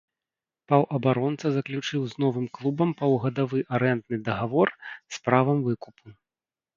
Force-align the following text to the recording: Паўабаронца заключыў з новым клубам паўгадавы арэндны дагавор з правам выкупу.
Паўабаронца 0.71 1.49
заключыў 1.57 2.01
з 2.13 2.23
новым 2.23 2.47
клубам 2.57 2.89
паўгадавы 3.01 3.59
арэндны 3.79 4.19
дагавор 4.31 4.73
з 5.19 5.23
правам 5.27 5.57
выкупу. 5.69 6.07